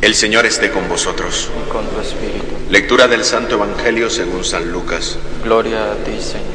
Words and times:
El 0.00 0.14
Señor 0.14 0.46
esté 0.46 0.70
con 0.70 0.88
vosotros. 0.88 1.50
y 1.66 1.68
con 1.70 1.84
tu 1.88 2.00
espíritu. 2.00 2.44
Lectura 2.70 3.08
del 3.08 3.24
Santo 3.24 3.56
Evangelio 3.56 4.08
según 4.08 4.44
San 4.44 4.70
Lucas. 4.70 5.18
Gloria 5.42 5.90
a 5.90 5.94
ti, 5.96 6.20
Señor. 6.20 6.46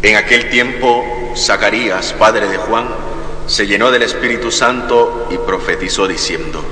En 0.00 0.16
aquel 0.16 0.48
tiempo, 0.48 1.04
Zacarías, 1.36 2.14
padre 2.14 2.48
de 2.48 2.56
Juan, 2.56 2.88
se 3.46 3.66
llenó 3.66 3.90
del 3.90 4.02
Espíritu 4.02 4.50
Santo 4.50 5.28
y 5.30 5.36
profetizó 5.36 6.08
diciendo, 6.08 6.64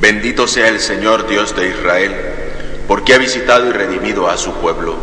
Bendito 0.00 0.46
sea 0.46 0.68
el 0.68 0.78
Señor 0.78 1.26
Dios 1.26 1.56
de 1.56 1.70
Israel, 1.70 2.14
porque 2.86 3.14
ha 3.14 3.18
visitado 3.18 3.66
y 3.66 3.72
redimido 3.72 4.28
a 4.28 4.36
su 4.36 4.52
pueblo, 4.56 4.94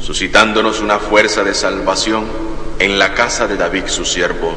suscitándonos 0.00 0.80
una 0.80 0.98
fuerza 0.98 1.44
de 1.44 1.52
salvación 1.52 2.24
en 2.78 2.98
la 2.98 3.12
casa 3.12 3.46
de 3.46 3.56
David 3.56 3.84
su 3.88 4.06
siervo, 4.06 4.56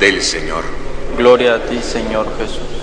del 0.00 0.22
Señor. 0.22 0.64
Gloria 1.16 1.56
a 1.56 1.64
ti, 1.64 1.78
Señor 1.82 2.26
Jesús. 2.38 2.80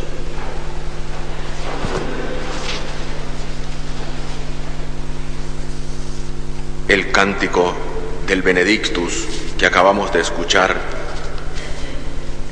El 6.88 7.12
cántico 7.12 7.74
del 8.28 8.44
Benedictus 8.44 9.26
que 9.58 9.66
acabamos 9.66 10.14
de 10.14 10.22
escuchar 10.22 10.78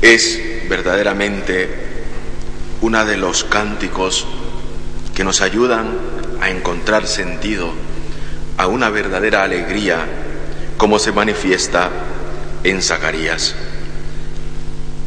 es 0.02 0.42
verdaderamente 0.68 1.70
uno 2.82 3.06
de 3.06 3.18
los 3.18 3.44
cánticos 3.44 4.26
que 5.14 5.24
nos 5.24 5.42
ayudan 5.42 5.98
a 6.42 6.50
encontrar 6.50 7.08
sentido 7.08 7.72
a 8.58 8.68
una 8.68 8.90
verdadera 8.90 9.44
alegría 9.44 10.06
como 10.78 11.00
se 11.00 11.12
manifiesta 11.12 11.90
en 12.64 12.82
Zacarías. 12.82 13.56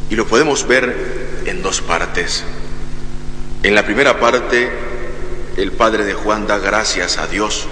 Y 0.09 0.15
lo 0.15 0.25
podemos 0.25 0.67
ver 0.67 1.41
en 1.45 1.61
dos 1.61 1.81
partes. 1.81 2.43
En 3.63 3.75
la 3.75 3.85
primera 3.85 4.19
parte, 4.19 4.69
el 5.57 5.71
padre 5.71 6.05
de 6.05 6.13
Juan 6.13 6.47
da 6.47 6.57
gracias 6.57 7.17
a 7.17 7.27
Dios 7.27 7.67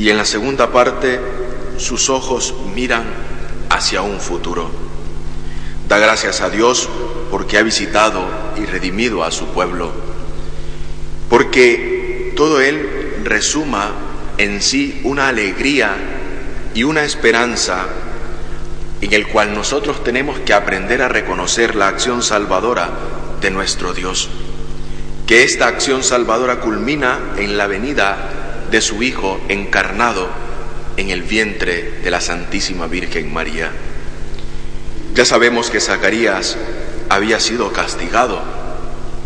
y 0.00 0.08
en 0.08 0.16
la 0.16 0.24
segunda 0.24 0.72
parte, 0.72 1.20
sus 1.76 2.08
ojos 2.08 2.54
miran 2.74 3.04
hacia 3.68 4.00
un 4.00 4.18
futuro. 4.18 4.70
Da 5.88 5.98
gracias 5.98 6.40
a 6.40 6.48
Dios 6.48 6.88
porque 7.30 7.58
ha 7.58 7.62
visitado 7.62 8.24
y 8.56 8.64
redimido 8.64 9.22
a 9.24 9.30
su 9.30 9.46
pueblo, 9.48 9.92
porque 11.28 12.32
todo 12.34 12.62
él 12.62 13.20
resuma 13.24 13.90
en 14.38 14.62
sí 14.62 15.02
una 15.04 15.28
alegría 15.28 15.94
y 16.74 16.84
una 16.84 17.04
esperanza 17.04 17.86
en 19.00 19.12
el 19.12 19.26
cual 19.28 19.54
nosotros 19.54 20.04
tenemos 20.04 20.38
que 20.40 20.52
aprender 20.52 21.02
a 21.02 21.08
reconocer 21.08 21.74
la 21.74 21.88
acción 21.88 22.22
salvadora 22.22 22.90
de 23.40 23.50
nuestro 23.50 23.94
Dios. 23.94 24.28
Que 25.26 25.42
esta 25.42 25.68
acción 25.68 26.02
salvadora 26.02 26.60
culmina 26.60 27.18
en 27.36 27.56
la 27.56 27.66
venida 27.66 28.66
de 28.70 28.80
su 28.80 29.02
Hijo 29.02 29.40
encarnado 29.48 30.28
en 30.96 31.10
el 31.10 31.22
vientre 31.22 32.00
de 32.02 32.10
la 32.10 32.20
Santísima 32.20 32.86
Virgen 32.86 33.32
María. 33.32 33.70
Ya 35.14 35.24
sabemos 35.24 35.70
que 35.70 35.80
Zacarías 35.80 36.56
había 37.08 37.40
sido 37.40 37.72
castigado 37.72 38.42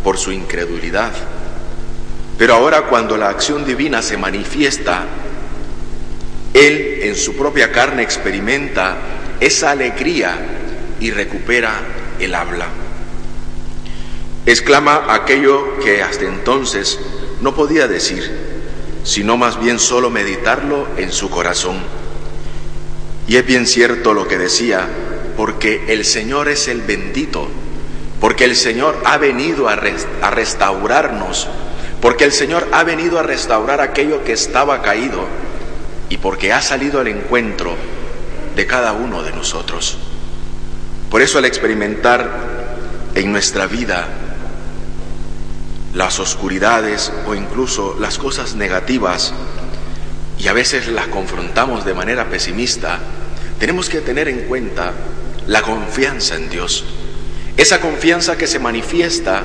por 0.05 0.19
su 0.19 0.31
incredulidad, 0.31 1.13
pero 2.39 2.55
ahora 2.55 2.83
cuando 2.83 3.17
la 3.17 3.29
acción 3.29 3.65
divina 3.65 4.03
se 4.03 4.17
manifiesta, 4.17 5.05
él 6.53 7.01
en 7.03 7.17
su 7.17 7.35
propia 7.35 7.73
carne 7.73 8.03
experimenta 8.03 8.97
esa 9.41 9.71
alegría 9.71 10.37
y 11.01 11.11
recupera 11.11 11.81
el 12.19 12.35
habla. 12.35 12.69
Exclama 14.47 15.07
aquello 15.09 15.79
que 15.79 16.03
hasta 16.03 16.25
entonces 16.25 16.99
no 17.41 17.55
podía 17.55 17.89
decir, 17.89 18.31
sino 19.03 19.37
más 19.37 19.61
bien 19.61 19.79
solo 19.79 20.11
meditarlo 20.11 20.87
en 20.97 21.13
su 21.13 21.31
corazón. 21.31 21.77
Y 23.27 23.37
es 23.37 23.47
bien 23.47 23.67
cierto 23.67 24.13
lo 24.13 24.29
que 24.29 24.39
decía, 24.39 24.87
porque 25.37 25.85
el 25.89 26.05
Señor 26.05 26.49
es 26.49 26.69
el 26.69 26.83
bendito, 26.83 27.49
porque 28.21 28.45
el 28.45 28.55
Señor 28.55 29.01
ha 29.05 29.17
venido 29.17 29.69
a, 29.69 29.73
a 30.23 30.31
restaurarnos, 30.31 31.49
porque 32.01 32.25
el 32.25 32.33
Señor 32.33 32.69
ha 32.73 32.85
venido 32.85 33.19
a 33.19 33.23
restaurar 33.23 33.81
aquello 33.81 34.25
que 34.25 34.33
estaba 34.33 34.83
caído 34.83 35.27
y 36.11 36.19
porque 36.19 36.53
ha 36.53 36.61
salido 36.61 37.01
al 37.01 37.09
encuentro 37.09 37.75
de 38.55 38.67
cada 38.67 38.93
uno 38.93 39.23
de 39.23 39.33
nosotros. 39.33 39.97
Por 41.11 41.23
eso 41.23 41.39
al 41.39 41.45
experimentar 41.45 42.77
en 43.15 43.31
nuestra 43.31 43.67
vida 43.67 44.09
las 45.95 46.19
oscuridades 46.19 47.13
o 47.27 47.35
incluso 47.35 47.97
las 48.01 48.19
cosas 48.19 48.57
negativas 48.57 49.33
y 50.39 50.49
a 50.49 50.53
veces 50.53 50.89
las 50.89 51.07
confrontamos 51.07 51.85
de 51.85 51.95
manera 51.95 52.29
pesimista, 52.29 52.99
tenemos 53.59 53.89
que 53.89 54.01
tener 54.01 54.29
en 54.29 54.41
cuenta 54.41 54.93
la 55.47 55.63
confianza 55.63 56.35
en 56.35 56.51
Dios. 56.51 56.85
Esa 57.57 57.81
confianza 57.81 58.37
que 58.37 58.49
se 58.49 58.59
manifiesta 58.59 59.45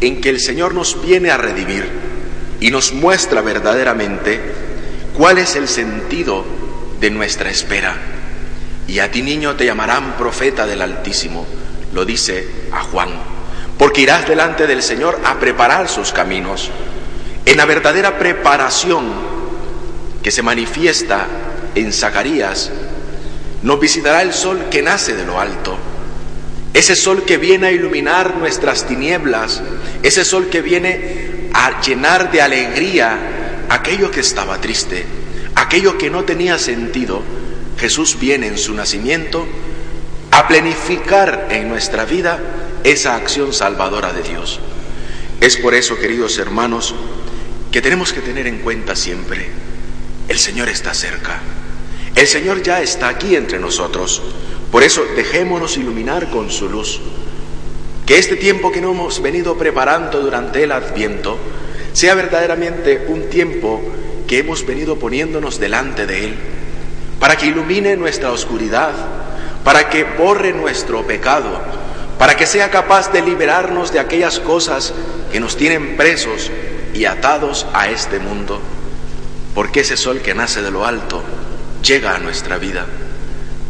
en 0.00 0.20
que 0.20 0.30
el 0.30 0.40
Señor 0.40 0.74
nos 0.74 1.00
viene 1.00 1.30
a 1.30 1.36
redimir 1.36 1.88
y 2.60 2.70
nos 2.70 2.92
muestra 2.92 3.40
verdaderamente 3.40 4.40
cuál 5.16 5.38
es 5.38 5.54
el 5.54 5.68
sentido 5.68 6.44
de 7.00 7.10
nuestra 7.10 7.50
espera. 7.50 8.11
Y 8.86 8.98
a 8.98 9.10
ti 9.10 9.22
niño 9.22 9.56
te 9.56 9.64
llamarán 9.64 10.16
profeta 10.16 10.66
del 10.66 10.82
Altísimo, 10.82 11.46
lo 11.92 12.04
dice 12.04 12.46
a 12.72 12.82
Juan, 12.82 13.10
porque 13.78 14.02
irás 14.02 14.26
delante 14.26 14.66
del 14.66 14.82
Señor 14.82 15.20
a 15.24 15.38
preparar 15.38 15.88
sus 15.88 16.12
caminos. 16.12 16.70
En 17.46 17.56
la 17.56 17.64
verdadera 17.64 18.18
preparación 18.18 19.04
que 20.22 20.30
se 20.30 20.42
manifiesta 20.42 21.26
en 21.74 21.92
Zacarías, 21.92 22.70
nos 23.62 23.80
visitará 23.80 24.22
el 24.22 24.32
sol 24.32 24.66
que 24.70 24.82
nace 24.82 25.14
de 25.14 25.24
lo 25.24 25.40
alto. 25.40 25.76
Ese 26.74 26.96
sol 26.96 27.24
que 27.24 27.36
viene 27.36 27.68
a 27.68 27.72
iluminar 27.72 28.36
nuestras 28.36 28.86
tinieblas, 28.86 29.62
ese 30.02 30.24
sol 30.24 30.48
que 30.48 30.62
viene 30.62 31.50
a 31.52 31.80
llenar 31.82 32.30
de 32.32 32.40
alegría 32.40 33.66
aquello 33.68 34.10
que 34.10 34.20
estaba 34.20 34.58
triste, 34.60 35.04
aquello 35.54 35.98
que 35.98 36.10
no 36.10 36.24
tenía 36.24 36.58
sentido, 36.58 37.22
Jesús 37.82 38.16
viene 38.20 38.46
en 38.46 38.58
su 38.58 38.74
nacimiento 38.74 39.44
a 40.30 40.46
planificar 40.46 41.48
en 41.50 41.68
nuestra 41.68 42.04
vida 42.04 42.38
esa 42.84 43.16
acción 43.16 43.52
salvadora 43.52 44.12
de 44.12 44.22
Dios. 44.22 44.60
Es 45.40 45.56
por 45.56 45.74
eso, 45.74 45.98
queridos 45.98 46.38
hermanos, 46.38 46.94
que 47.72 47.82
tenemos 47.82 48.12
que 48.12 48.20
tener 48.20 48.46
en 48.46 48.58
cuenta 48.58 48.94
siempre, 48.94 49.48
el 50.28 50.38
Señor 50.38 50.68
está 50.68 50.94
cerca, 50.94 51.40
el 52.14 52.28
Señor 52.28 52.62
ya 52.62 52.82
está 52.82 53.08
aquí 53.08 53.34
entre 53.34 53.58
nosotros, 53.58 54.22
por 54.70 54.84
eso 54.84 55.04
dejémonos 55.16 55.76
iluminar 55.76 56.30
con 56.30 56.52
su 56.52 56.68
luz. 56.68 57.00
Que 58.06 58.16
este 58.16 58.36
tiempo 58.36 58.70
que 58.70 58.80
nos 58.80 58.92
hemos 58.92 59.20
venido 59.20 59.58
preparando 59.58 60.20
durante 60.20 60.62
el 60.62 60.70
adviento 60.70 61.36
sea 61.94 62.14
verdaderamente 62.14 63.06
un 63.08 63.28
tiempo 63.28 63.82
que 64.28 64.38
hemos 64.38 64.64
venido 64.64 65.00
poniéndonos 65.00 65.58
delante 65.58 66.06
de 66.06 66.26
Él, 66.26 66.34
para 67.22 67.36
que 67.36 67.46
ilumine 67.46 67.96
nuestra 67.96 68.32
oscuridad, 68.32 68.90
para 69.62 69.88
que 69.88 70.02
borre 70.02 70.52
nuestro 70.52 71.06
pecado, 71.06 71.50
para 72.18 72.36
que 72.36 72.46
sea 72.46 72.68
capaz 72.68 73.12
de 73.12 73.22
liberarnos 73.22 73.92
de 73.92 74.00
aquellas 74.00 74.40
cosas 74.40 74.92
que 75.30 75.38
nos 75.38 75.56
tienen 75.56 75.96
presos 75.96 76.50
y 76.92 77.04
atados 77.04 77.64
a 77.74 77.88
este 77.88 78.18
mundo, 78.18 78.60
porque 79.54 79.82
ese 79.82 79.96
sol 79.96 80.20
que 80.20 80.34
nace 80.34 80.62
de 80.62 80.72
lo 80.72 80.84
alto 80.84 81.22
llega 81.84 82.16
a 82.16 82.18
nuestra 82.18 82.58
vida, 82.58 82.86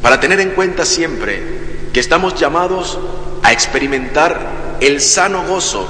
para 0.00 0.18
tener 0.18 0.40
en 0.40 0.52
cuenta 0.52 0.86
siempre 0.86 1.42
que 1.92 2.00
estamos 2.00 2.36
llamados 2.36 2.98
a 3.42 3.52
experimentar 3.52 4.78
el 4.80 4.98
sano 5.02 5.44
gozo 5.46 5.86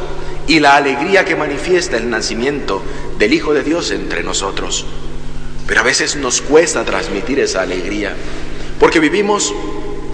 y 0.48 0.58
la 0.58 0.74
alegría 0.74 1.24
que 1.24 1.36
manifiesta 1.36 1.96
el 1.96 2.10
nacimiento 2.10 2.82
del 3.20 3.32
Hijo 3.32 3.54
de 3.54 3.62
Dios 3.62 3.92
entre 3.92 4.24
nosotros. 4.24 4.84
Pero 5.66 5.80
a 5.80 5.84
veces 5.84 6.16
nos 6.16 6.40
cuesta 6.40 6.84
transmitir 6.84 7.40
esa 7.40 7.62
alegría, 7.62 8.14
porque 8.78 9.00
vivimos 9.00 9.54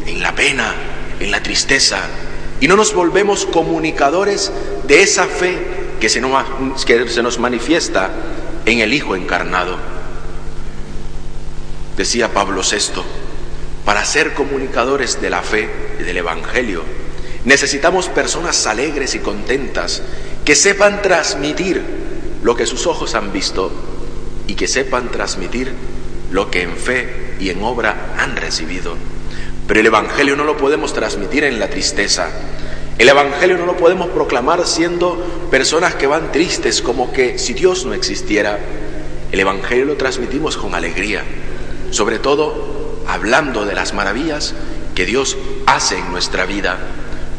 en 0.07 0.23
la 0.23 0.35
pena, 0.35 0.75
en 1.21 1.31
la 1.31 1.43
tristeza, 1.43 2.01
y 2.61 2.69
no 2.69 2.77
nos 2.77 2.93
volvemos 2.93 3.47
comunicadores 3.47 4.53
de 4.87 5.03
esa 5.03 5.27
fe 5.27 5.59
que 6.01 6.09
se 6.09 6.21
nos, 6.21 6.85
que 6.85 7.09
se 7.09 7.23
nos 7.23 7.39
manifiesta 7.39 8.11
en 8.67 8.81
el 8.81 8.93
Hijo 8.93 9.17
encarnado. 9.17 9.77
Decía 11.97 12.33
Pablo 12.33 12.63
VI, 12.63 13.03
para 13.85 14.05
ser 14.05 14.35
comunicadores 14.35 15.21
de 15.21 15.31
la 15.31 15.43
fe 15.43 15.69
y 15.99 16.03
del 16.03 16.19
Evangelio, 16.19 16.83
necesitamos 17.45 18.09
personas 18.09 18.67
alegres 18.67 19.15
y 19.15 19.21
contentas 19.21 20.03
que 20.45 20.55
sepan 20.55 21.03
transmitir 21.03 21.83
lo 22.43 22.55
que 22.55 22.67
sus 22.67 22.87
ojos 22.87 23.15
han 23.15 23.33
visto 23.33 23.73
y 24.49 24.55
que 24.55 24.67
sepan 24.67 25.13
transmitir 25.13 25.73
lo 26.33 26.51
que 26.51 26.63
en 26.63 26.77
fe 26.77 27.37
y 27.39 27.51
en 27.51 27.63
obra 27.63 28.15
han 28.19 28.35
recibido. 28.35 28.97
Pero 29.69 29.79
el 29.79 29.87
Evangelio 29.87 30.35
no 30.35 30.45
lo 30.45 30.57
podemos 30.57 30.93
transmitir 30.93 31.45
en 31.45 31.61
la 31.61 31.69
tristeza. 31.69 32.31
El 32.99 33.09
Evangelio 33.09 33.59
no 33.59 33.67
lo 33.67 33.77
podemos 33.77 34.09
proclamar 34.09 34.67
siendo 34.67 35.17
personas 35.51 35.95
que 35.95 36.07
van 36.07 36.33
tristes 36.33 36.83
como 36.83 37.13
que 37.13 37.39
si 37.39 37.53
Dios 37.53 37.85
no 37.85 37.95
existiera. 37.95 38.59
El 39.31 39.39
Evangelio 39.39 39.85
lo 39.85 39.97
transmitimos 39.97 40.57
con 40.57 40.75
alegría, 40.75 41.23
sobre 41.91 42.19
todo 42.19 43.05
hablando 43.07 43.67
de 43.67 43.75
las 43.75 43.95
maravillas 43.95 44.55
que 44.95 45.05
Dios 45.05 45.37
hace 45.67 45.99
en 45.99 46.11
nuestra 46.11 46.47
vida, 46.47 46.79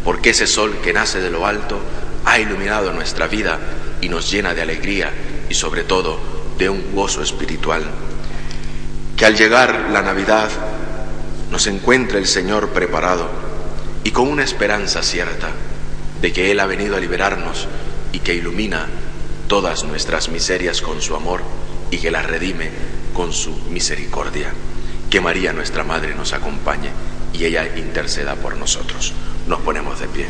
porque 0.05 0.29
ese 0.29 0.47
sol 0.47 0.77
que 0.83 0.93
nace 0.93 1.19
de 1.19 1.31
lo 1.31 1.47
alto 1.47 1.79
ha 2.25 2.39
iluminado 2.39 2.93
nuestra 2.93 3.27
vida 3.27 3.59
y 4.01 4.09
nos 4.09 4.31
llena 4.31 4.53
de 4.53 4.61
alegría 4.61 5.11
y 5.49 5.55
sobre 5.55 5.83
todo 5.83 6.38
de 6.59 6.69
un 6.69 6.93
gozo 6.93 7.23
espiritual. 7.23 7.83
Que 9.17 9.25
al 9.25 9.35
llegar 9.35 9.89
la 9.91 10.01
Navidad 10.01 10.49
nos 11.49 11.65
encuentre 11.65 12.19
el 12.19 12.27
Señor 12.27 12.69
preparado 12.69 13.27
y 14.03 14.11
con 14.11 14.27
una 14.27 14.43
esperanza 14.43 15.01
cierta 15.01 15.49
de 16.21 16.31
que 16.31 16.51
Él 16.51 16.59
ha 16.59 16.65
venido 16.65 16.95
a 16.95 16.99
liberarnos 16.99 17.67
y 18.11 18.19
que 18.19 18.35
ilumina 18.35 18.87
todas 19.47 19.83
nuestras 19.85 20.29
miserias 20.29 20.81
con 20.81 21.01
su 21.01 21.15
amor 21.15 21.41
y 21.89 21.97
que 21.97 22.11
las 22.11 22.25
redime 22.25 22.69
con 23.13 23.33
su 23.33 23.55
misericordia. 23.69 24.51
Que 25.09 25.21
María 25.21 25.53
nuestra 25.53 25.83
Madre 25.83 26.13
nos 26.13 26.33
acompañe 26.33 26.91
y 27.33 27.45
ella 27.45 27.77
interceda 27.77 28.35
por 28.35 28.57
nosotros. 28.57 29.13
Nos 29.47 29.59
ponemos 29.61 29.99
de 29.99 30.07
pie. 30.07 30.27